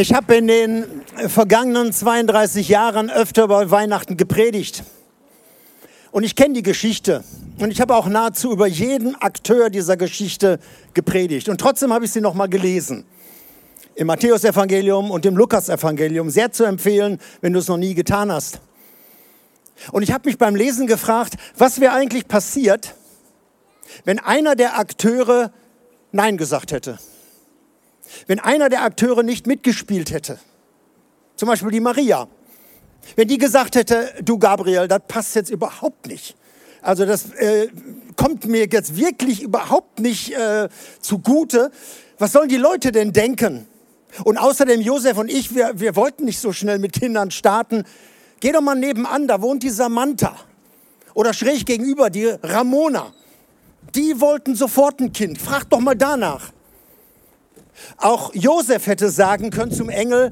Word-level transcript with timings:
Ich 0.00 0.14
habe 0.14 0.36
in 0.36 0.46
den 0.46 1.02
vergangenen 1.26 1.92
32 1.92 2.68
Jahren 2.68 3.10
öfter 3.10 3.42
über 3.42 3.68
Weihnachten 3.72 4.16
gepredigt. 4.16 4.84
Und 6.12 6.22
ich 6.22 6.36
kenne 6.36 6.54
die 6.54 6.62
Geschichte. 6.62 7.24
Und 7.58 7.72
ich 7.72 7.80
habe 7.80 7.96
auch 7.96 8.06
nahezu 8.06 8.52
über 8.52 8.68
jeden 8.68 9.16
Akteur 9.16 9.70
dieser 9.70 9.96
Geschichte 9.96 10.60
gepredigt. 10.94 11.48
Und 11.48 11.60
trotzdem 11.60 11.92
habe 11.92 12.04
ich 12.04 12.12
sie 12.12 12.20
nochmal 12.20 12.48
gelesen. 12.48 13.06
Im 13.96 14.06
Matthäusevangelium 14.06 15.10
und 15.10 15.26
im 15.26 15.36
Lukasevangelium. 15.36 16.30
Sehr 16.30 16.52
zu 16.52 16.62
empfehlen, 16.62 17.18
wenn 17.40 17.52
du 17.52 17.58
es 17.58 17.66
noch 17.66 17.76
nie 17.76 17.94
getan 17.94 18.30
hast. 18.30 18.60
Und 19.90 20.04
ich 20.04 20.12
habe 20.12 20.28
mich 20.28 20.38
beim 20.38 20.54
Lesen 20.54 20.86
gefragt, 20.86 21.34
was 21.56 21.80
wäre 21.80 21.94
eigentlich 21.94 22.28
passiert, 22.28 22.94
wenn 24.04 24.20
einer 24.20 24.54
der 24.54 24.78
Akteure 24.78 25.50
Nein 26.12 26.36
gesagt 26.36 26.70
hätte. 26.70 27.00
Wenn 28.26 28.40
einer 28.40 28.68
der 28.68 28.82
Akteure 28.82 29.22
nicht 29.22 29.46
mitgespielt 29.46 30.10
hätte, 30.10 30.38
zum 31.36 31.48
Beispiel 31.48 31.70
die 31.70 31.80
Maria, 31.80 32.28
wenn 33.16 33.28
die 33.28 33.38
gesagt 33.38 33.76
hätte, 33.76 34.12
du 34.22 34.38
Gabriel, 34.38 34.88
das 34.88 35.00
passt 35.06 35.34
jetzt 35.34 35.50
überhaupt 35.50 36.06
nicht. 36.06 36.36
Also 36.82 37.06
das 37.06 37.32
äh, 37.32 37.68
kommt 38.16 38.46
mir 38.46 38.66
jetzt 38.66 38.96
wirklich 38.96 39.42
überhaupt 39.42 40.00
nicht 40.00 40.32
äh, 40.34 40.68
zugute. 41.00 41.70
Was 42.18 42.32
sollen 42.32 42.48
die 42.48 42.56
Leute 42.56 42.92
denn 42.92 43.12
denken? 43.12 43.66
Und 44.24 44.38
außerdem 44.38 44.80
Josef 44.80 45.18
und 45.18 45.30
ich, 45.30 45.54
wir, 45.54 45.72
wir 45.74 45.96
wollten 45.96 46.24
nicht 46.24 46.38
so 46.38 46.52
schnell 46.52 46.78
mit 46.78 46.92
Kindern 46.92 47.30
starten. 47.30 47.84
Geh 48.40 48.52
doch 48.52 48.60
mal 48.60 48.74
nebenan, 48.74 49.28
da 49.28 49.42
wohnt 49.42 49.62
die 49.62 49.70
Samantha. 49.70 50.36
Oder 51.14 51.32
schräg 51.32 51.66
gegenüber 51.66 52.10
die 52.10 52.26
Ramona. 52.42 53.12
Die 53.94 54.20
wollten 54.20 54.54
sofort 54.54 55.00
ein 55.00 55.12
Kind. 55.12 55.40
Frag 55.40 55.68
doch 55.70 55.80
mal 55.80 55.94
danach. 55.94 56.52
Auch 57.96 58.34
Josef 58.34 58.86
hätte 58.86 59.10
sagen 59.10 59.50
können 59.50 59.72
zum 59.72 59.88
Engel, 59.88 60.30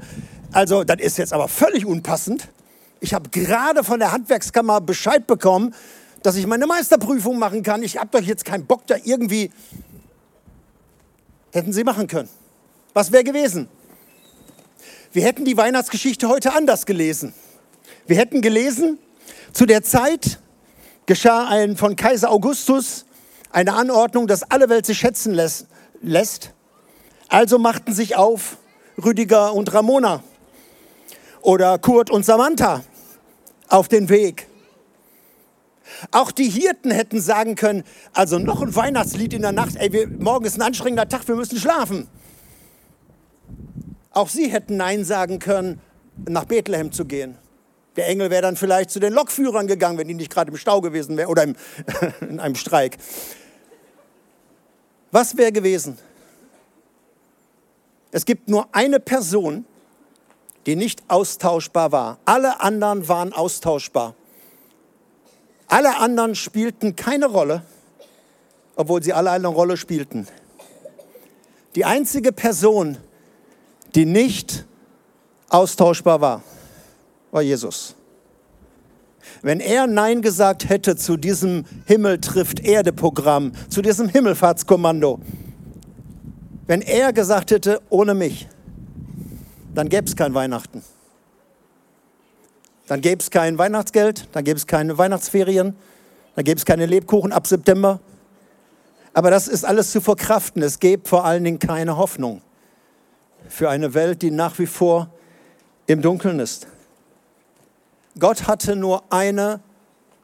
also 0.51 0.83
das 0.83 0.99
ist 0.99 1.17
jetzt 1.17 1.33
aber 1.33 1.47
völlig 1.47 1.85
unpassend. 1.85 2.47
Ich 2.99 3.13
habe 3.13 3.29
gerade 3.29 3.83
von 3.83 3.99
der 3.99 4.11
Handwerkskammer 4.11 4.81
Bescheid 4.81 5.27
bekommen, 5.27 5.73
dass 6.23 6.35
ich 6.35 6.47
meine 6.47 6.65
Meisterprüfung 6.65 7.37
machen 7.37 7.63
kann. 7.63 7.83
Ich 7.83 7.97
habe 7.97 8.09
doch 8.11 8.25
jetzt 8.25 8.45
keinen 8.45 8.65
Bock 8.65 8.87
da 8.87 8.95
irgendwie. 9.03 9.51
Hätten 11.51 11.73
sie 11.73 11.83
machen 11.83 12.07
können. 12.07 12.29
Was 12.93 13.11
wäre 13.11 13.23
gewesen? 13.23 13.67
Wir 15.13 15.23
hätten 15.23 15.45
die 15.45 15.57
Weihnachtsgeschichte 15.57 16.27
heute 16.27 16.53
anders 16.53 16.85
gelesen. 16.85 17.33
Wir 18.07 18.17
hätten 18.17 18.41
gelesen, 18.41 18.97
zu 19.53 19.65
der 19.65 19.83
Zeit 19.83 20.39
geschah 21.05 21.47
ein 21.47 21.77
von 21.77 21.95
Kaiser 21.95 22.31
Augustus 22.31 23.05
eine 23.51 23.73
Anordnung, 23.73 24.27
dass 24.27 24.43
alle 24.43 24.69
Welt 24.69 24.85
sich 24.85 24.97
schätzen 24.97 25.33
lässt. 25.33 26.51
Also 27.29 27.59
machten 27.59 27.93
sich 27.93 28.15
auf 28.15 28.57
Rüdiger 29.03 29.53
und 29.53 29.73
Ramona 29.73 30.23
oder 31.41 31.77
Kurt 31.77 32.09
und 32.09 32.25
Samantha 32.25 32.83
auf 33.67 33.87
den 33.87 34.09
Weg. 34.09 34.47
Auch 36.11 36.31
die 36.31 36.49
Hirten 36.49 36.91
hätten 36.91 37.21
sagen 37.21 37.55
können, 37.55 37.83
also 38.13 38.39
noch 38.39 38.61
ein 38.61 38.75
Weihnachtslied 38.75 39.33
in 39.33 39.41
der 39.41 39.51
Nacht, 39.51 39.75
ey, 39.75 39.91
wir, 39.91 40.07
morgen 40.07 40.45
ist 40.45 40.57
ein 40.57 40.61
anstrengender 40.61 41.07
Tag, 41.07 41.27
wir 41.27 41.35
müssen 41.35 41.57
schlafen. 41.57 42.07
Auch 44.11 44.29
sie 44.29 44.47
hätten 44.49 44.77
Nein 44.77 45.05
sagen 45.05 45.39
können, 45.39 45.81
nach 46.27 46.45
Bethlehem 46.45 46.91
zu 46.91 47.05
gehen. 47.05 47.37
Der 47.95 48.07
Engel 48.07 48.29
wäre 48.29 48.41
dann 48.41 48.55
vielleicht 48.55 48.89
zu 48.89 48.99
den 48.99 49.13
Lokführern 49.13 49.67
gegangen, 49.67 49.97
wenn 49.97 50.07
die 50.07 50.13
nicht 50.13 50.31
gerade 50.31 50.51
im 50.51 50.57
Stau 50.57 50.81
gewesen 50.81 51.17
wäre 51.17 51.29
oder 51.29 51.43
im, 51.43 51.55
in 52.21 52.39
einem 52.39 52.55
Streik. 52.55 52.97
Was 55.11 55.37
wäre 55.37 55.51
gewesen? 55.51 55.97
Es 58.17 58.25
gibt 58.25 58.49
nur 58.49 58.67
eine 58.71 58.99
Person, 58.99 59.63
die 60.65 60.75
nicht 60.75 61.03
austauschbar 61.07 61.91
war. 61.91 62.17
Alle 62.25 62.61
anderen 62.61 63.07
waren 63.07 63.31
austauschbar. 63.31 64.15
Alle 65.67 65.97
anderen 65.97 66.33
spielten 66.33 66.95
keine 66.95 67.27
Rolle, 67.27 67.61
obwohl 68.75 69.03
sie 69.03 69.13
alle 69.13 69.29
eine 69.29 69.47
Rolle 69.47 69.77
spielten. 69.77 70.27
Die 71.75 71.85
einzige 71.85 72.31
Person, 72.31 72.97
die 73.93 74.05
nicht 74.05 74.65
austauschbar 75.49 76.19
war, 76.19 76.41
war 77.29 77.43
Jesus. 77.43 77.93
Wenn 79.43 79.59
er 79.59 79.85
Nein 79.85 80.23
gesagt 80.23 80.69
hätte 80.69 80.95
zu 80.95 81.17
diesem 81.17 81.65
Himmel 81.85 82.19
trifft 82.19 82.61
Erde 82.61 82.93
Programm, 82.93 83.51
zu 83.69 83.83
diesem 83.83 84.09
Himmelfahrtskommando, 84.09 85.19
wenn 86.67 86.81
er 86.81 87.13
gesagt 87.13 87.51
hätte, 87.51 87.81
ohne 87.89 88.13
mich, 88.13 88.47
dann 89.73 89.89
gäbe 89.89 90.05
es 90.05 90.15
kein 90.15 90.33
Weihnachten. 90.33 90.83
Dann 92.87 93.01
gäbe 93.01 93.21
es 93.21 93.29
kein 93.29 93.57
Weihnachtsgeld, 93.57 94.27
dann 94.31 94.43
gäbe 94.43 94.57
es 94.57 94.67
keine 94.67 94.97
Weihnachtsferien, 94.97 95.75
dann 96.35 96.45
gäbe 96.45 96.57
es 96.57 96.65
keine 96.65 96.85
Lebkuchen 96.85 97.31
ab 97.31 97.47
September. 97.47 97.99
Aber 99.13 99.31
das 99.31 99.47
ist 99.47 99.65
alles 99.65 99.91
zu 99.91 99.99
verkraften. 99.99 100.61
Es 100.61 100.79
gäbe 100.79 101.07
vor 101.07 101.25
allen 101.25 101.43
Dingen 101.43 101.59
keine 101.59 101.97
Hoffnung 101.97 102.41
für 103.49 103.69
eine 103.69 103.93
Welt, 103.93 104.21
die 104.21 104.31
nach 104.31 104.59
wie 104.59 104.67
vor 104.67 105.09
im 105.85 106.01
Dunkeln 106.01 106.39
ist. 106.39 106.67
Gott 108.19 108.47
hatte 108.47 108.75
nur 108.75 109.03
eine 109.11 109.61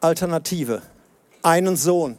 Alternative, 0.00 0.82
einen 1.42 1.76
Sohn. 1.76 2.16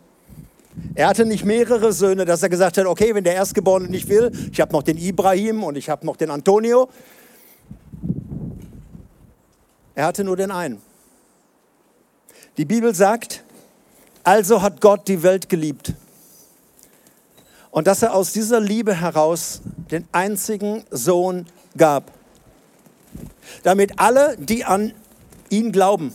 Er 0.94 1.08
hatte 1.08 1.26
nicht 1.26 1.46
mehrere 1.46 1.94
Söhne, 1.94 2.26
dass 2.26 2.44
er 2.44 2.50
gesagt 2.50 2.78
hat, 2.78 2.86
okay, 2.86 3.14
wenn 3.16 3.24
der 3.24 3.36
Erstgeborene 3.36 3.88
nicht 3.88 4.08
will, 4.08 4.32
ich 4.52 4.60
habe 4.62 4.74
noch 4.74 4.84
den 4.84 4.98
Ibrahim 4.98 5.64
und 5.64 5.78
ich 5.78 5.90
habe 5.90 6.06
noch 6.06 6.16
den 6.16 6.32
Antonio. 6.32 6.90
Er 9.94 10.06
hatte 10.06 10.24
nur 10.24 10.38
den 10.38 10.52
einen. 10.52 10.82
Die 12.58 12.66
Bibel 12.66 12.94
sagt, 12.96 13.44
also 14.24 14.62
hat 14.62 14.82
Gott 14.82 15.08
die 15.08 15.24
Welt 15.24 15.50
geliebt. 15.50 15.94
Und 17.72 17.88
dass 17.88 18.02
er 18.02 18.14
aus 18.14 18.32
dieser 18.32 18.62
Liebe 18.62 18.94
heraus 18.94 19.62
den 19.92 20.08
einzigen 20.14 20.86
Sohn 20.92 21.46
gab. 21.78 22.12
Damit 23.64 24.00
alle, 24.00 24.38
die 24.38 24.64
an 24.64 24.94
ihn 25.50 25.72
glauben, 25.72 26.14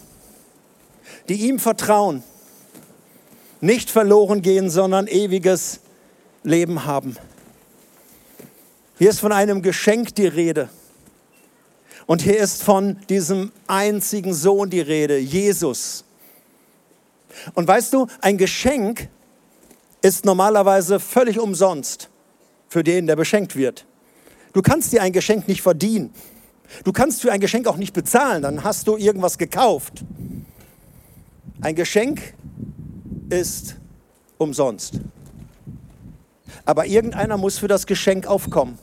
die 1.29 1.49
ihm 1.49 1.59
vertrauen, 1.59 2.23
nicht 3.61 3.91
verloren 3.91 4.43
gehen, 4.43 4.71
sondern 4.71 5.07
ewiges 5.07 5.81
Leben 6.43 6.85
haben. 6.87 7.17
Hier 8.99 9.11
ist 9.11 9.21
von 9.21 9.33
einem 9.33 9.63
Geschenk 9.63 10.15
die 10.15 10.27
Rede. 10.27 10.69
Und 12.07 12.23
hier 12.23 12.39
ist 12.39 12.63
von 12.63 12.99
diesem 13.09 13.53
einzigen 13.67 14.35
Sohn 14.35 14.69
die 14.69 14.81
Rede, 14.81 15.19
Jesus. 15.19 16.05
Und 17.55 17.69
weißt 17.69 17.93
du, 17.93 18.07
ein 18.21 18.37
Geschenk 18.37 19.09
ist 20.03 20.25
normalerweise 20.25 20.99
völlig 20.99 21.39
umsonst 21.39 22.09
für 22.69 22.83
den, 22.83 23.07
der 23.07 23.17
beschenkt 23.17 23.57
wird. 23.57 23.87
Du 24.53 24.63
kannst 24.63 24.93
dir 24.93 25.03
ein 25.03 25.13
Geschenk 25.13 25.47
nicht 25.47 25.63
verdienen. 25.63 26.13
Du 26.85 26.93
kannst 26.93 27.21
für 27.23 27.33
ein 27.33 27.41
Geschenk 27.41 27.67
auch 27.67 27.77
nicht 27.77 27.93
bezahlen, 27.93 28.43
dann 28.43 28.65
hast 28.65 28.87
du 28.87 28.97
irgendwas 28.97 29.39
gekauft. 29.39 30.05
Ein 31.61 31.75
Geschenk 31.75 32.35
ist 33.31 33.77
umsonst. 34.39 35.01
Aber 36.65 36.87
irgendeiner 36.87 37.37
muss 37.37 37.59
für 37.59 37.69
das 37.69 37.87
Geschenk 37.87 38.27
aufkommen. 38.27 38.79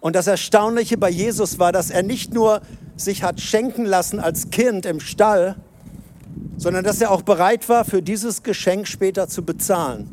Und 0.00 0.16
das 0.16 0.26
Erstaunliche 0.26 0.98
bei 0.98 1.10
Jesus 1.10 1.58
war, 1.58 1.72
dass 1.72 1.90
er 1.90 2.02
nicht 2.02 2.34
nur 2.34 2.60
sich 2.96 3.22
hat 3.22 3.40
schenken 3.40 3.84
lassen 3.84 4.18
als 4.18 4.50
Kind 4.50 4.84
im 4.84 4.98
Stall, 4.98 5.56
sondern 6.56 6.84
dass 6.84 7.00
er 7.00 7.10
auch 7.10 7.22
bereit 7.22 7.68
war, 7.68 7.84
für 7.84 8.02
dieses 8.02 8.42
Geschenk 8.42 8.88
später 8.88 9.28
zu 9.28 9.44
bezahlen. 9.44 10.08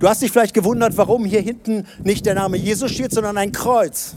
Du 0.00 0.08
hast 0.08 0.22
dich 0.22 0.30
vielleicht 0.30 0.54
gewundert, 0.54 0.96
warum 0.96 1.24
hier 1.24 1.40
hinten 1.40 1.86
nicht 2.02 2.26
der 2.26 2.34
Name 2.34 2.56
Jesus 2.56 2.90
steht, 2.90 3.12
sondern 3.12 3.38
ein 3.38 3.52
Kreuz. 3.52 4.16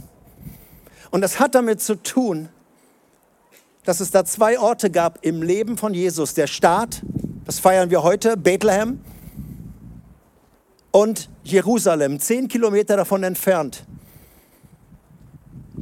Und 1.11 1.21
das 1.21 1.39
hat 1.39 1.55
damit 1.55 1.81
zu 1.81 1.95
tun, 1.95 2.49
dass 3.83 3.99
es 3.99 4.11
da 4.11 4.25
zwei 4.25 4.59
Orte 4.59 4.89
gab 4.89 5.25
im 5.25 5.41
Leben 5.41 5.77
von 5.77 5.93
Jesus. 5.93 6.33
Der 6.33 6.47
Start, 6.47 7.01
das 7.45 7.59
feiern 7.59 7.89
wir 7.89 8.03
heute, 8.03 8.37
Bethlehem 8.37 8.99
und 10.91 11.29
Jerusalem, 11.43 12.19
zehn 12.19 12.47
Kilometer 12.47 12.97
davon 12.97 13.23
entfernt. 13.23 13.85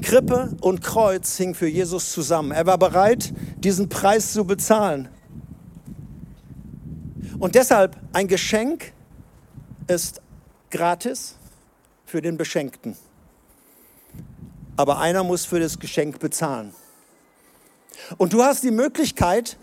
Krippe 0.01 0.55
und 0.61 0.81
Kreuz 0.81 1.35
hing 1.37 1.53
für 1.53 1.67
Jesus 1.67 2.11
zusammen. 2.11 2.51
Er 2.51 2.65
war 2.65 2.77
bereit, 2.77 3.33
diesen 3.57 3.89
Preis 3.89 4.31
zu 4.31 4.45
bezahlen. 4.45 5.09
Und 7.39 7.55
deshalb 7.55 7.97
ein 8.13 8.27
Geschenk 8.27 8.93
ist 9.87 10.21
gratis 10.69 11.35
für 12.05 12.21
den 12.21 12.37
Beschenkten. 12.37 12.95
Aber 14.77 14.99
einer 14.99 15.23
muss 15.23 15.45
für 15.45 15.59
das 15.59 15.79
Geschenk 15.79 16.19
bezahlen. 16.19 16.73
Und 18.17 18.33
du 18.33 18.43
hast 18.43 18.63
die 18.63 18.71
Möglichkeit, 18.71 19.57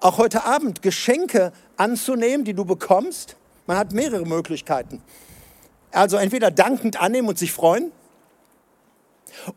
auch 0.00 0.18
heute 0.18 0.44
Abend 0.44 0.82
Geschenke 0.82 1.52
anzunehmen, 1.76 2.44
die 2.44 2.54
du 2.54 2.64
bekommst. 2.64 3.36
Man 3.66 3.76
hat 3.76 3.92
mehrere 3.92 4.26
Möglichkeiten. 4.26 5.02
Also 5.90 6.16
entweder 6.16 6.50
dankend 6.50 7.00
annehmen 7.00 7.28
und 7.28 7.38
sich 7.38 7.52
freuen. 7.52 7.92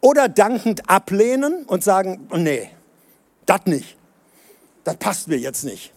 Oder 0.02 0.30
dankend 0.30 0.90
ablehnen 0.90 1.64
und 1.66 1.84
sagen, 1.84 2.28
nee, 2.34 2.70
das 3.46 3.66
nicht. 3.66 3.98
Das 4.84 4.98
passt 4.98 5.28
mir 5.28 5.38
jetzt 5.38 5.64
nicht. 5.64 5.94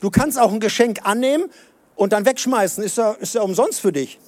Du 0.00 0.10
kannst 0.10 0.38
auch 0.38 0.52
ein 0.52 0.60
Geschenk 0.60 1.00
annehmen 1.02 1.50
und 1.96 2.12
dann 2.12 2.24
wegschmeißen. 2.24 2.84
Ist 2.84 2.98
ja, 2.98 3.12
ist 3.12 3.34
ja 3.34 3.42
umsonst 3.42 3.80
für 3.80 3.92
dich. 3.92 4.18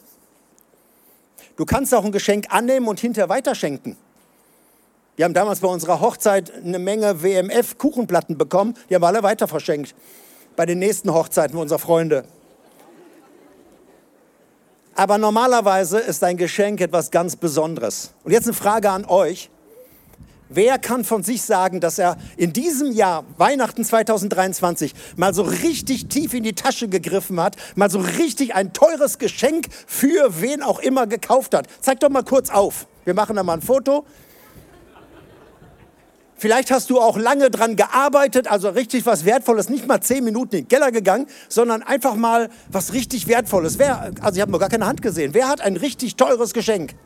Du 1.56 1.65
kannst 1.65 1.94
auch 1.94 2.05
ein 2.05 2.12
Geschenk 2.12 2.47
annehmen 2.49 2.88
und 2.88 3.00
hinterher 3.00 3.29
weiterschenken. 3.29 3.97
Wir 5.14 5.26
haben 5.26 5.35
damals 5.35 5.61
bei 5.61 5.69
unserer 5.69 6.00
Hochzeit 6.00 6.50
eine 6.55 6.79
Menge 6.79 7.23
WMF-Kuchenplatten 7.23 8.38
bekommen. 8.38 8.75
Die 8.88 8.94
haben 8.94 9.03
wir 9.03 9.09
alle 9.09 9.23
weiter 9.23 9.47
verschenkt. 9.47 9.94
Bei 10.56 10.64
den 10.64 10.79
nächsten 10.79 11.12
Hochzeiten 11.12 11.59
unserer 11.59 11.79
Freunde. 11.79 12.25
Aber 14.94 15.19
normalerweise 15.19 15.99
ist 15.99 16.25
ein 16.25 16.38
Geschenk 16.38 16.81
etwas 16.81 17.11
ganz 17.11 17.37
Besonderes. 17.37 18.12
Und 18.25 18.32
jetzt 18.32 18.44
eine 18.44 18.55
Frage 18.55 18.91
an 18.91 19.05
euch. 19.05 19.50
Wer 20.49 20.79
kann 20.79 21.05
von 21.05 21.23
sich 21.23 21.43
sagen, 21.43 21.81
dass 21.81 21.99
er 21.99 22.17
in 22.37 22.53
diesem 22.53 22.93
Jahr, 22.93 23.25
Weihnachten 23.38 23.85
2023, 23.85 24.94
mal 25.17 25.32
so 25.32 25.43
richtig 25.43 26.08
tief 26.08 26.35
in 26.35 26.43
die 26.43 26.55
Tasche 26.55 26.88
gegriffen 26.88 27.41
hat, 27.41 27.56
mal 27.75 27.91
so 27.91 28.00
richtig 28.00 28.55
ein 28.55 28.75
teures 28.75 29.19
Geschenk 29.19 29.69
für 29.87 30.41
wen 30.41 30.62
auch 30.62 30.79
immer 30.79 31.06
gekauft 31.06 31.55
hat? 31.55 31.69
Zeig 31.81 32.00
doch 32.00 32.11
mal 32.11 32.25
kurz 32.25 32.50
auf. 32.50 32.87
Wir 33.05 33.15
machen 33.15 33.37
da 33.37 33.43
mal 33.43 33.55
ein 33.55 33.62
Foto. 33.62 34.05
Vielleicht 36.43 36.73
hast 36.73 36.91
du 36.91 36.99
auch 36.99 37.17
lange 37.17 37.53
dran 37.53 37.77
gearbeitet, 37.77 38.49
also 38.49 38.69
richtig 38.71 39.06
was 39.06 39.25
Wertvolles, 39.25 39.69
nicht 39.69 39.87
mal 39.87 40.00
zehn 40.00 40.25
Minuten 40.25 40.56
in 40.56 40.62
den 40.65 40.69
Keller 40.69 40.91
gegangen, 40.91 41.29
sondern 41.49 41.85
einfach 41.85 42.17
mal 42.17 42.50
was 42.69 42.93
richtig 42.93 43.29
Wertvolles. 43.29 43.79
Wer, 43.79 44.11
also 44.21 44.35
ich 44.35 44.41
habe 44.41 44.50
noch 44.50 44.59
gar 44.59 44.69
keine 44.69 44.87
Hand 44.87 45.03
gesehen. 45.03 45.35
Wer 45.35 45.47
hat 45.47 45.61
ein 45.61 45.77
richtig 45.77 46.17
teures 46.17 46.53
Geschenk? 46.53 46.97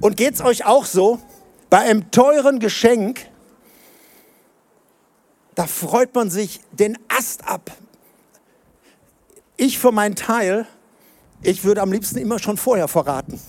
Und 0.00 0.16
geht 0.16 0.34
es 0.34 0.40
euch 0.40 0.66
auch 0.66 0.84
so? 0.84 1.20
Bei 1.68 1.78
einem 1.78 2.10
teuren 2.10 2.58
Geschenk, 2.58 3.24
da 5.54 5.68
freut 5.68 6.12
man 6.16 6.28
sich 6.28 6.58
den 6.72 6.98
Ast 7.06 7.46
ab. 7.46 7.70
Ich 9.56 9.78
für 9.78 9.92
meinen 9.92 10.16
Teil, 10.16 10.66
ich 11.40 11.62
würde 11.62 11.82
am 11.82 11.92
liebsten 11.92 12.18
immer 12.18 12.40
schon 12.40 12.56
vorher 12.56 12.88
verraten. 12.88 13.40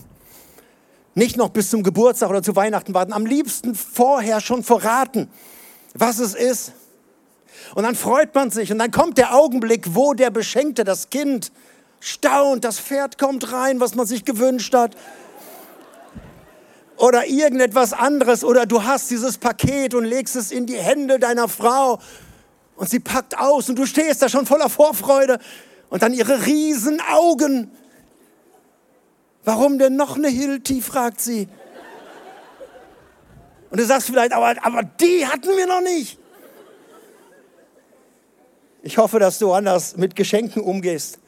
Nicht 1.13 1.37
noch 1.37 1.49
bis 1.49 1.69
zum 1.69 1.83
Geburtstag 1.83 2.29
oder 2.29 2.41
zu 2.41 2.55
Weihnachten 2.55 2.93
warten. 2.93 3.13
Am 3.13 3.25
liebsten 3.25 3.75
vorher 3.75 4.39
schon 4.39 4.63
verraten, 4.63 5.29
was 5.93 6.19
es 6.19 6.35
ist. 6.35 6.73
Und 7.75 7.83
dann 7.83 7.95
freut 7.95 8.33
man 8.33 8.49
sich 8.49 8.71
und 8.71 8.79
dann 8.79 8.91
kommt 8.91 9.17
der 9.17 9.35
Augenblick, 9.35 9.93
wo 9.95 10.13
der 10.13 10.29
Beschenkte, 10.29 10.83
das 10.83 11.09
Kind, 11.09 11.51
staunt, 11.99 12.63
das 12.63 12.79
Pferd 12.79 13.17
kommt 13.17 13.51
rein, 13.51 13.79
was 13.79 13.95
man 13.95 14.05
sich 14.05 14.25
gewünscht 14.25 14.73
hat. 14.73 14.95
Oder 16.97 17.27
irgendetwas 17.27 17.93
anderes. 17.93 18.43
Oder 18.43 18.65
du 18.65 18.83
hast 18.83 19.09
dieses 19.09 19.37
Paket 19.37 19.93
und 19.93 20.05
legst 20.05 20.35
es 20.35 20.51
in 20.51 20.65
die 20.65 20.77
Hände 20.77 21.19
deiner 21.19 21.47
Frau 21.47 21.99
und 22.75 22.89
sie 22.89 22.99
packt 22.99 23.37
aus 23.37 23.69
und 23.69 23.77
du 23.77 23.85
stehst 23.85 24.21
da 24.21 24.29
schon 24.29 24.45
voller 24.45 24.69
Vorfreude. 24.69 25.39
Und 25.89 26.03
dann 26.03 26.13
ihre 26.13 26.45
riesen 26.45 27.01
Augen 27.01 27.71
Warum 29.43 29.79
denn 29.79 29.95
noch 29.95 30.17
eine 30.17 30.29
Hilti, 30.29 30.81
fragt 30.81 31.21
sie. 31.21 31.47
Und 33.69 33.79
du 33.79 33.85
sagst 33.85 34.07
vielleicht, 34.07 34.33
aber, 34.33 34.53
aber 34.63 34.83
die 34.83 35.25
hatten 35.25 35.49
wir 35.55 35.65
noch 35.65 35.81
nicht. 35.81 36.19
Ich 38.83 38.97
hoffe, 38.97 39.19
dass 39.19 39.39
du 39.39 39.53
anders 39.53 39.95
mit 39.95 40.15
Geschenken 40.15 40.61
umgehst. 40.61 41.19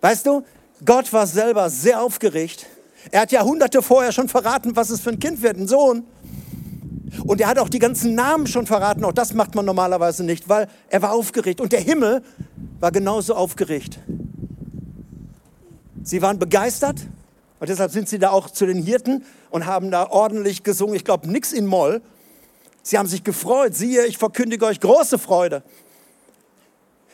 Weißt 0.00 0.26
du, 0.26 0.44
Gott 0.84 1.12
war 1.12 1.26
selber 1.26 1.68
sehr 1.70 2.00
aufgeregt. 2.00 2.66
Er 3.10 3.22
hat 3.22 3.32
Jahrhunderte 3.32 3.82
vorher 3.82 4.12
schon 4.12 4.28
verraten, 4.28 4.76
was 4.76 4.90
es 4.90 5.00
für 5.00 5.10
ein 5.10 5.18
Kind 5.18 5.42
wird, 5.42 5.56
ein 5.56 5.68
Sohn. 5.68 6.04
Und 7.26 7.40
er 7.40 7.48
hat 7.48 7.58
auch 7.58 7.68
die 7.68 7.78
ganzen 7.78 8.14
Namen 8.14 8.46
schon 8.46 8.66
verraten. 8.66 9.04
Auch 9.04 9.12
das 9.12 9.34
macht 9.34 9.54
man 9.54 9.64
normalerweise 9.64 10.22
nicht, 10.22 10.48
weil 10.48 10.68
er 10.88 11.02
war 11.02 11.12
aufgeregt. 11.12 11.60
Und 11.60 11.72
der 11.72 11.80
Himmel 11.80 12.22
war 12.78 12.92
genauso 12.92 13.34
aufgeregt. 13.34 13.98
Sie 16.02 16.22
waren 16.22 16.38
begeistert 16.38 17.00
und 17.58 17.68
deshalb 17.68 17.90
sind 17.90 18.08
sie 18.08 18.18
da 18.18 18.30
auch 18.30 18.50
zu 18.50 18.66
den 18.66 18.82
Hirten 18.82 19.24
und 19.50 19.66
haben 19.66 19.90
da 19.90 20.08
ordentlich 20.08 20.62
gesungen. 20.62 20.94
Ich 20.94 21.04
glaube, 21.04 21.30
nichts 21.30 21.52
in 21.52 21.66
Moll. 21.66 22.00
Sie 22.82 22.96
haben 22.96 23.08
sich 23.08 23.22
gefreut. 23.22 23.74
Siehe, 23.74 24.06
ich 24.06 24.16
verkündige 24.16 24.64
euch 24.64 24.80
große 24.80 25.18
Freude. 25.18 25.62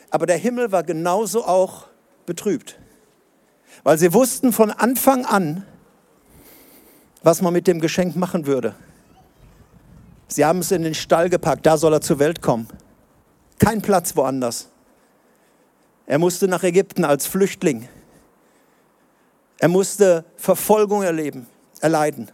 Aber 0.09 0.25
der 0.25 0.37
Himmel 0.37 0.71
war 0.71 0.83
genauso 0.83 1.45
auch 1.45 1.87
betrübt, 2.25 2.79
weil 3.83 3.97
sie 3.97 4.13
wussten 4.13 4.53
von 4.53 4.71
Anfang 4.71 5.25
an, 5.25 5.65
was 7.23 7.41
man 7.41 7.51
mit 7.51 7.67
dem 7.67 7.81
Geschenk 7.81 8.15
machen 8.15 8.45
würde. 8.45 8.75
Sie 10.29 10.45
haben 10.45 10.59
es 10.59 10.71
in 10.71 10.83
den 10.83 10.93
Stall 10.93 11.29
gepackt, 11.29 11.65
da 11.65 11.77
soll 11.77 11.93
er 11.93 12.01
zur 12.01 12.19
Welt 12.19 12.41
kommen. 12.41 12.67
Kein 13.59 13.81
Platz 13.81 14.15
woanders. 14.15 14.69
Er 16.05 16.19
musste 16.19 16.47
nach 16.47 16.63
Ägypten 16.63 17.03
als 17.03 17.25
Flüchtling. 17.27 17.89
Er 19.59 19.67
musste 19.67 20.25
Verfolgung 20.35 21.03
erleben, 21.03 21.47
erleiden. 21.81 22.31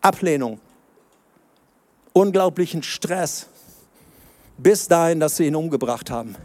Ablehnung, 0.00 0.60
unglaublichen 2.12 2.82
Stress, 2.82 3.46
bis 4.58 4.86
dahin, 4.86 5.18
dass 5.20 5.36
sie 5.36 5.46
ihn 5.46 5.56
umgebracht 5.56 6.10
haben. 6.10 6.36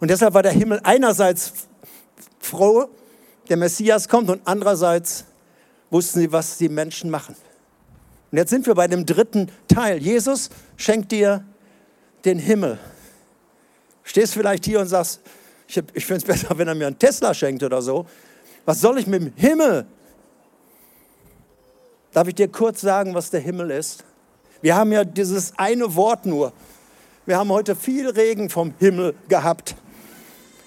Und 0.00 0.10
deshalb 0.10 0.34
war 0.34 0.42
der 0.42 0.52
Himmel 0.52 0.80
einerseits 0.82 1.52
froh, 2.40 2.88
der 3.48 3.56
Messias 3.56 4.08
kommt, 4.08 4.30
und 4.30 4.42
andererseits 4.44 5.24
wussten 5.90 6.20
sie, 6.20 6.32
was 6.32 6.58
die 6.58 6.68
Menschen 6.68 7.08
machen. 7.08 7.36
Und 8.30 8.38
jetzt 8.38 8.50
sind 8.50 8.66
wir 8.66 8.74
bei 8.74 8.88
dem 8.88 9.06
dritten 9.06 9.50
Teil. 9.68 9.98
Jesus 9.98 10.50
schenkt 10.76 11.12
dir 11.12 11.44
den 12.24 12.38
Himmel. 12.38 12.78
Stehst 14.02 14.34
vielleicht 14.34 14.64
hier 14.64 14.80
und 14.80 14.88
sagst, 14.88 15.20
ich, 15.68 15.82
ich 15.92 16.06
finde 16.06 16.18
es 16.18 16.24
besser, 16.24 16.56
wenn 16.58 16.66
er 16.66 16.74
mir 16.74 16.86
einen 16.86 16.98
Tesla 16.98 17.34
schenkt 17.34 17.62
oder 17.62 17.82
so. 17.82 18.06
Was 18.64 18.80
soll 18.80 18.98
ich 18.98 19.06
mit 19.06 19.22
dem 19.22 19.32
Himmel? 19.36 19.86
Darf 22.12 22.26
ich 22.26 22.34
dir 22.34 22.48
kurz 22.48 22.80
sagen, 22.80 23.14
was 23.14 23.30
der 23.30 23.40
Himmel 23.40 23.70
ist? 23.70 24.04
Wir 24.62 24.74
haben 24.74 24.90
ja 24.90 25.04
dieses 25.04 25.52
eine 25.58 25.94
Wort 25.94 26.26
nur. 26.26 26.52
Wir 27.26 27.36
haben 27.36 27.50
heute 27.50 27.76
viel 27.76 28.08
Regen 28.08 28.48
vom 28.48 28.72
Himmel 28.78 29.14
gehabt. 29.28 29.76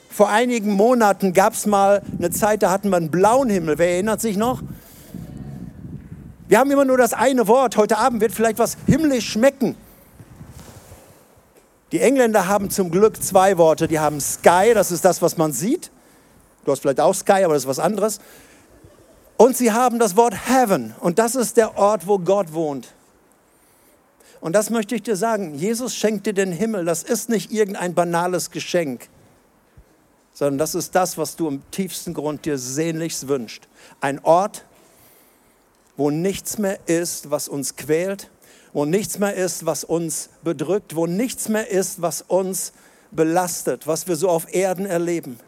Vor 0.09 0.29
einigen 0.29 0.73
Monaten 0.73 1.33
gab 1.33 1.53
es 1.53 1.65
mal 1.65 2.03
eine 2.17 2.29
Zeit, 2.29 2.61
da 2.61 2.69
hatten 2.69 2.89
wir 2.89 2.97
einen 2.97 3.09
blauen 3.09 3.49
Himmel. 3.49 3.77
Wer 3.79 3.93
erinnert 3.93 4.21
sich 4.21 4.37
noch? 4.37 4.61
Wir 6.47 6.59
haben 6.59 6.69
immer 6.69 6.85
nur 6.85 6.97
das 6.97 7.13
eine 7.13 7.47
Wort. 7.47 7.75
Heute 7.77 7.97
Abend 7.97 8.21
wird 8.21 8.33
vielleicht 8.33 8.59
was 8.59 8.77
himmlisch 8.85 9.29
schmecken. 9.29 9.75
Die 11.91 11.99
Engländer 11.99 12.47
haben 12.47 12.69
zum 12.69 12.89
Glück 12.89 13.21
zwei 13.21 13.57
Worte. 13.57 13.87
Die 13.87 13.99
haben 13.99 14.21
Sky, 14.21 14.71
das 14.73 14.91
ist 14.91 15.03
das, 15.03 15.21
was 15.21 15.37
man 15.37 15.51
sieht. 15.51 15.91
Du 16.63 16.71
hast 16.71 16.79
vielleicht 16.79 16.99
auch 16.99 17.13
Sky, 17.13 17.43
aber 17.43 17.53
das 17.53 17.63
ist 17.63 17.69
was 17.69 17.79
anderes. 17.79 18.19
Und 19.37 19.57
sie 19.57 19.71
haben 19.71 19.99
das 19.99 20.15
Wort 20.15 20.35
Heaven. 20.47 20.93
Und 20.99 21.19
das 21.19 21.35
ist 21.35 21.57
der 21.57 21.77
Ort, 21.77 22.07
wo 22.07 22.19
Gott 22.19 22.53
wohnt. 22.53 22.93
Und 24.39 24.53
das 24.53 24.69
möchte 24.69 24.95
ich 24.95 25.03
dir 25.03 25.15
sagen. 25.15 25.55
Jesus 25.55 25.95
schenkt 25.95 26.25
dir 26.25 26.33
den 26.33 26.51
Himmel. 26.51 26.85
Das 26.85 27.03
ist 27.03 27.29
nicht 27.29 27.51
irgendein 27.51 27.93
banales 27.93 28.51
Geschenk, 28.51 29.07
sondern 30.33 30.57
das 30.57 30.75
ist 30.75 30.95
das, 30.95 31.17
was 31.17 31.35
du 31.35 31.47
im 31.47 31.61
tiefsten 31.71 32.13
Grund 32.13 32.45
dir 32.45 32.57
sehnlichst 32.57 33.27
wünscht. 33.27 33.67
Ein 33.99 34.19
Ort, 34.23 34.65
wo 35.97 36.09
nichts 36.09 36.57
mehr 36.57 36.79
ist, 36.87 37.29
was 37.29 37.47
uns 37.47 37.75
quält, 37.75 38.29
wo 38.73 38.85
nichts 38.85 39.19
mehr 39.19 39.35
ist, 39.35 39.65
was 39.65 39.83
uns 39.83 40.29
bedrückt, 40.43 40.95
wo 40.95 41.07
nichts 41.07 41.49
mehr 41.49 41.69
ist, 41.69 42.01
was 42.01 42.21
uns 42.21 42.73
belastet, 43.11 43.87
was 43.87 44.07
wir 44.07 44.15
so 44.15 44.29
auf 44.29 44.53
Erden 44.53 44.85
erleben. 44.85 45.39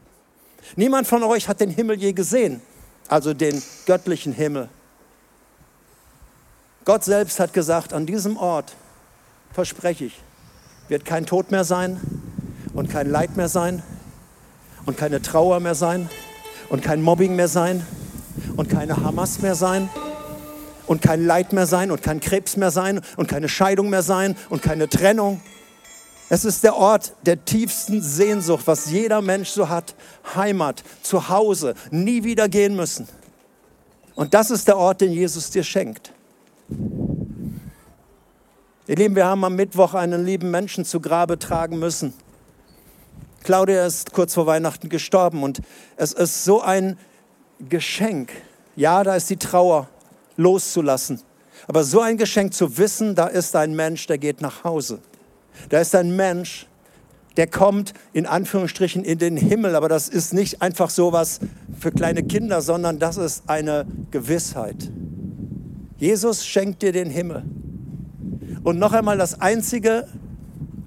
Niemand 0.75 1.07
von 1.07 1.23
euch 1.23 1.47
hat 1.47 1.59
den 1.59 1.69
Himmel 1.69 1.97
je 1.99 2.13
gesehen, 2.13 2.61
also 3.07 3.33
den 3.33 3.61
göttlichen 3.85 4.33
Himmel. 4.33 4.69
Gott 6.85 7.03
selbst 7.03 7.39
hat 7.39 7.53
gesagt, 7.53 7.93
an 7.93 8.05
diesem 8.05 8.37
Ort, 8.37 8.75
verspreche 9.51 10.05
ich, 10.05 10.19
wird 10.89 11.05
kein 11.05 11.25
Tod 11.25 11.51
mehr 11.51 11.63
sein 11.63 11.99
und 12.73 12.89
kein 12.89 13.09
Leid 13.09 13.37
mehr 13.37 13.47
sein 13.47 13.83
und 14.85 14.97
keine 14.97 15.21
Trauer 15.21 15.61
mehr 15.61 15.75
sein 15.75 16.09
und 16.69 16.81
kein 16.81 17.01
Mobbing 17.01 17.35
mehr 17.35 17.47
sein 17.47 17.85
und 18.57 18.69
keine 18.69 18.97
Hamas 18.97 19.39
mehr 19.39 19.55
sein 19.55 19.89
und 20.87 21.01
kein 21.01 21.25
Leid 21.25 21.53
mehr 21.53 21.67
sein 21.67 21.91
und 21.91 22.01
kein 22.01 22.19
Krebs 22.19 22.57
mehr 22.57 22.71
sein 22.71 23.01
und 23.17 23.27
keine 23.27 23.49
Scheidung 23.49 23.89
mehr 23.89 24.03
sein 24.03 24.35
und 24.49 24.61
keine 24.61 24.89
Trennung. 24.89 25.41
Es 26.29 26.45
ist 26.45 26.63
der 26.63 26.75
Ort 26.75 27.13
der 27.25 27.45
tiefsten 27.45 28.01
Sehnsucht, 28.01 28.65
was 28.65 28.89
jeder 28.89 29.21
Mensch 29.21 29.49
so 29.49 29.69
hat. 29.69 29.93
Heimat, 30.35 30.83
Zuhause, 31.01 31.75
nie 31.91 32.23
wieder 32.23 32.49
gehen 32.49 32.75
müssen. 32.75 33.07
Und 34.15 34.33
das 34.33 34.51
ist 34.51 34.67
der 34.67 34.77
Ort, 34.77 35.01
den 35.01 35.11
Jesus 35.11 35.49
dir 35.49 35.63
schenkt. 35.63 36.11
Ihr 38.87 38.95
Lieben, 38.95 39.15
wir 39.15 39.25
haben 39.25 39.43
am 39.43 39.55
Mittwoch 39.55 39.93
einen 39.93 40.25
lieben 40.25 40.51
Menschen 40.51 40.85
zu 40.85 40.99
Grabe 40.99 41.39
tragen 41.39 41.79
müssen. 41.79 42.13
Claudia 43.43 43.85
ist 43.85 44.13
kurz 44.13 44.33
vor 44.33 44.45
Weihnachten 44.45 44.89
gestorben 44.89 45.43
und 45.43 45.61
es 45.97 46.13
ist 46.13 46.45
so 46.45 46.61
ein 46.61 46.97
Geschenk. 47.69 48.31
Ja, 48.75 49.03
da 49.03 49.15
ist 49.15 49.29
die 49.29 49.37
Trauer 49.37 49.87
loszulassen. 50.37 51.19
Aber 51.67 51.83
so 51.83 52.01
ein 52.01 52.17
Geschenk 52.17 52.53
zu 52.53 52.77
wissen, 52.77 53.15
da 53.15 53.27
ist 53.27 53.55
ein 53.55 53.75
Mensch, 53.75 54.07
der 54.07 54.17
geht 54.17 54.41
nach 54.41 54.63
Hause. 54.63 54.99
Da 55.69 55.79
ist 55.79 55.95
ein 55.95 56.15
Mensch, 56.15 56.67
der 57.37 57.47
kommt 57.47 57.93
in 58.11 58.25
Anführungsstrichen 58.25 59.03
in 59.03 59.17
den 59.17 59.37
Himmel. 59.37 59.75
Aber 59.75 59.89
das 59.89 60.09
ist 60.09 60.33
nicht 60.33 60.61
einfach 60.61 60.89
so 60.89 61.11
was 61.11 61.39
für 61.79 61.91
kleine 61.91 62.23
Kinder, 62.23 62.61
sondern 62.61 62.99
das 62.99 63.17
ist 63.17 63.43
eine 63.47 63.85
Gewissheit. 64.11 64.89
Jesus 65.97 66.45
schenkt 66.45 66.81
dir 66.81 66.91
den 66.91 67.09
Himmel. 67.09 67.43
Und 68.63 68.79
noch 68.79 68.93
einmal, 68.93 69.17
das 69.17 69.39
Einzige, 69.41 70.07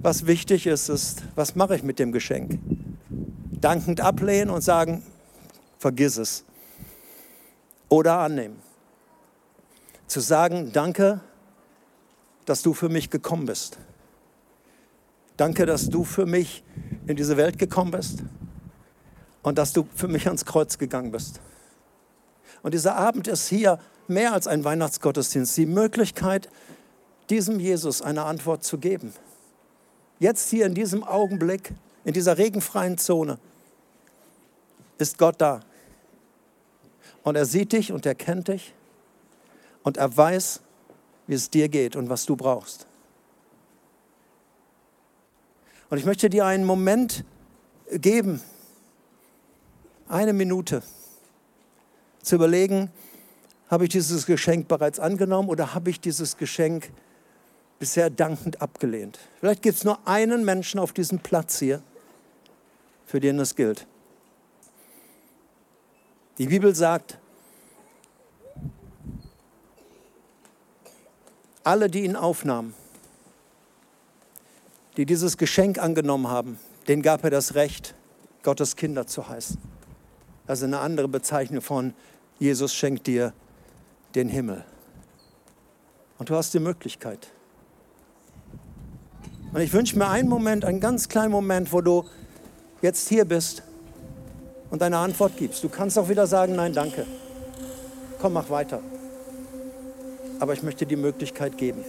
was 0.01 0.27
wichtig 0.27 0.67
ist, 0.67 0.89
ist, 0.89 1.23
was 1.35 1.57
mache 1.57 1.77
ich 1.77 1.83
mit 1.83 1.99
dem 1.99 2.13
Geschenk? 2.13 2.59
Dankend 3.61 4.01
ablehnen 4.01 4.51
und 4.51 4.63
sagen, 4.63 5.03
vergiss 5.79 6.17
es. 6.17 6.45
Oder 7.89 8.19
annehmen. 8.19 8.57
Zu 10.07 10.21
sagen, 10.21 10.73
danke, 10.73 11.21
dass 12.45 12.63
du 12.63 12.75
für 12.75 12.89
mich 12.89 13.11
gekommen 13.11 13.47
bist. 13.47 13.79
Danke, 15.37 15.67
dass 15.67 15.89
du 15.89 16.05
für 16.05 16.27
mich 16.27 16.65
in 17.07 17.17
diese 17.17 17.37
Welt 17.37 17.59
gekommen 17.59 17.91
bist 17.91 18.23
und 19.43 19.59
dass 19.59 19.73
du 19.73 19.87
für 19.95 20.09
mich 20.09 20.27
ans 20.27 20.45
Kreuz 20.45 20.79
gegangen 20.79 21.11
bist. 21.11 21.41
Und 22.63 22.73
dieser 22.73 22.97
Abend 22.97 23.29
ist 23.29 23.49
hier 23.49 23.79
mehr 24.09 24.33
als 24.33 24.47
ein 24.47 24.65
Weihnachtsgottesdienst, 24.65 25.57
die 25.57 25.67
Möglichkeit, 25.67 26.49
diesem 27.29 27.61
Jesus 27.61 28.01
eine 28.01 28.23
Antwort 28.23 28.65
zu 28.65 28.79
geben. 28.79 29.13
Jetzt 30.19 30.49
hier 30.49 30.67
in 30.67 30.75
diesem 30.75 31.05
Augenblick, 31.05 31.75
in 32.05 32.15
dieser 32.15 32.39
regenfreien 32.39 32.97
Zone, 32.97 33.39
ist 34.99 35.19
Gott 35.19 35.37
da. 35.39 35.61
Und 37.23 37.37
er 37.37 37.45
sieht 37.45 37.73
dich 37.73 37.93
und 37.93 38.07
er 38.07 38.15
kennt 38.15 38.49
dich 38.49 38.73
und 39.87 39.99
er 39.99 40.17
weiß, 40.17 40.63
wie 41.29 41.35
es 41.35 41.49
dir 41.49 41.69
geht 41.69 41.95
und 41.95 42.09
was 42.09 42.27
du 42.27 42.35
brauchst. 42.35 42.89
Und 45.89 45.99
ich 45.99 46.05
möchte 46.05 46.29
dir 46.29 46.45
einen 46.45 46.65
Moment 46.65 47.25
geben, 47.93 48.43
eine 50.09 50.33
Minute, 50.33 50.83
zu 52.21 52.35
überlegen, 52.35 52.91
habe 53.71 53.85
ich 53.85 53.91
dieses 53.91 54.27
Geschenk 54.27 54.67
bereits 54.67 54.99
angenommen 54.99 55.49
oder 55.49 55.73
habe 55.73 55.91
ich 55.91 56.01
dieses 56.01 56.37
Geschenk 56.37 56.91
bisher 57.79 58.11
dankend 58.11 58.61
abgelehnt? 58.61 59.21
Vielleicht 59.39 59.63
gibt 59.63 59.77
es 59.77 59.85
nur 59.85 60.01
einen 60.05 60.45
Menschen 60.45 60.81
auf 60.81 60.93
diesem 60.93 61.21
Platz 61.21 61.61
hier, 61.61 61.81
für 63.07 63.21
den 63.21 63.39
es 63.39 63.55
gilt. 63.55 63.87
Die 66.39 66.47
Bibel 66.47 66.75
sagt, 66.75 67.21
alle, 71.67 71.91
die 71.91 72.05
ihn 72.05 72.17
aufnahmen, 72.17 72.75
die 74.97 75.05
dieses 75.05 75.37
Geschenk 75.37 75.79
angenommen 75.79 76.29
haben, 76.29 76.59
denen 76.87 77.03
gab 77.03 77.25
er 77.25 77.31
das 77.31 77.55
Recht, 77.55 77.95
Gottes 78.43 78.77
Kinder 78.77 79.07
zu 79.07 79.29
heißen. 79.29 79.59
Also 80.47 80.65
eine 80.65 80.79
andere 80.79 81.09
Bezeichnung 81.09 81.61
von 81.61 81.93
Jesus 82.39 82.73
schenkt 82.73 83.09
dir 83.09 83.33
den 84.15 84.29
Himmel. 84.29 84.65
Und 86.19 86.31
du 86.31 86.37
hast 86.37 86.55
die 86.55 86.61
Möglichkeit. 86.61 87.29
Und 89.53 89.61
ich 89.61 89.73
wünsche 89.73 89.99
mir 89.99 90.09
einen 90.09 90.29
Moment, 90.29 90.65
einen 90.65 90.81
ganz 90.81 91.09
kleinen 91.09 91.33
Moment, 91.33 91.73
wo 91.73 91.81
du 91.81 92.05
jetzt 92.81 93.09
hier 93.09 93.25
bist 93.25 93.65
und 94.71 94.83
deine 94.83 94.99
Antwort 94.99 95.37
gibst. 95.37 95.65
Du 95.65 95.69
kannst 95.69 95.99
auch 95.99 96.09
wieder 96.09 96.27
sagen, 96.29 96.55
nein, 96.55 96.73
danke. 96.73 97.07
Komm, 98.21 98.35
mach 98.35 98.49
weiter. 98.51 98.81
Aber 100.39 100.53
ich 100.53 100.63
möchte 100.63 100.87
die 100.87 100.97
Möglichkeit 100.97 101.57
geben. 101.57 101.85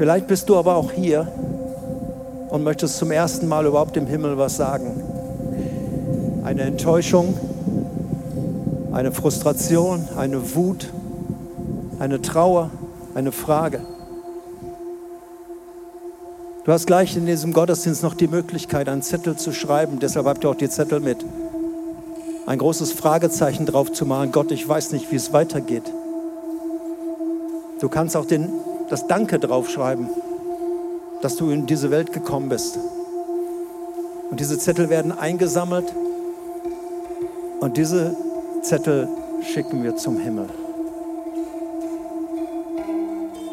Vielleicht 0.00 0.28
bist 0.28 0.48
du 0.48 0.56
aber 0.56 0.76
auch 0.76 0.92
hier 0.92 1.30
und 2.50 2.62
möchtest 2.64 2.98
zum 2.98 3.10
ersten 3.10 3.48
Mal 3.48 3.66
überhaupt 3.66 3.96
im 3.96 4.06
Himmel 4.06 4.36
was 4.36 4.56
sagen. 4.56 5.02
Eine 6.44 6.62
Enttäuschung, 6.62 7.34
eine 8.92 9.12
Frustration, 9.12 10.08
eine 10.16 10.54
Wut, 10.54 10.92
eine 11.98 12.20
Trauer, 12.20 12.70
eine 13.14 13.32
Frage. 13.32 13.80
Du 16.64 16.72
hast 16.72 16.86
gleich 16.86 17.16
in 17.16 17.26
diesem 17.26 17.52
Gottesdienst 17.52 18.02
noch 18.02 18.14
die 18.14 18.28
Möglichkeit, 18.28 18.88
einen 18.88 19.02
Zettel 19.02 19.36
zu 19.36 19.52
schreiben. 19.52 19.98
Deshalb 19.98 20.26
habt 20.26 20.44
ihr 20.44 20.50
auch 20.50 20.56
die 20.56 20.68
Zettel 20.68 21.00
mit. 21.00 21.24
Ein 22.46 22.58
großes 22.58 22.92
Fragezeichen 22.92 23.64
drauf 23.64 23.92
zu 23.92 24.04
malen. 24.04 24.32
Gott, 24.32 24.50
ich 24.50 24.68
weiß 24.68 24.92
nicht, 24.92 25.10
wie 25.10 25.16
es 25.16 25.32
weitergeht. 25.32 25.84
Du 27.80 27.88
kannst 27.88 28.16
auch 28.16 28.26
den 28.26 28.50
das 28.90 29.06
Danke 29.06 29.38
draufschreiben, 29.38 30.08
dass 31.22 31.36
du 31.36 31.50
in 31.50 31.66
diese 31.66 31.90
Welt 31.90 32.12
gekommen 32.12 32.48
bist. 32.48 32.78
Und 34.30 34.40
diese 34.40 34.58
Zettel 34.58 34.88
werden 34.88 35.12
eingesammelt 35.12 35.92
und 37.60 37.76
diese 37.76 38.16
Zettel 38.62 39.08
schicken 39.42 39.82
wir 39.82 39.96
zum 39.96 40.18
Himmel. 40.18 40.48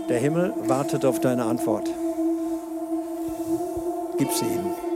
Der 0.10 0.20
Himmel 0.20 0.54
wartet 0.68 1.04
auf 1.04 1.20
deine 1.20 1.44
Antwort. 1.46 1.90
Gib 4.18 4.32
sie 4.32 4.46
ihm. 4.46 4.87